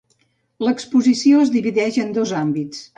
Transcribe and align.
L'exposició 0.69 1.45
es 1.47 1.55
divideix 1.59 2.03
en 2.07 2.13
dos 2.21 2.37
àmbits. 2.45 2.87